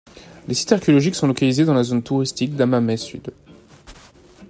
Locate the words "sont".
1.13-1.27